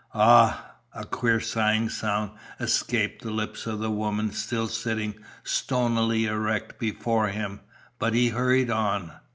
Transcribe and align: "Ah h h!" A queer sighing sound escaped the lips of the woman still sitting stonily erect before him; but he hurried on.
"Ah 0.15 0.77
h 0.95 0.99
h!" 0.99 1.05
A 1.05 1.05
queer 1.07 1.39
sighing 1.39 1.87
sound 1.87 2.31
escaped 2.59 3.21
the 3.21 3.29
lips 3.29 3.67
of 3.67 3.77
the 3.77 3.91
woman 3.91 4.31
still 4.31 4.67
sitting 4.67 5.13
stonily 5.43 6.25
erect 6.25 6.79
before 6.79 7.27
him; 7.27 7.59
but 7.99 8.15
he 8.15 8.29
hurried 8.29 8.71
on. 8.71 9.11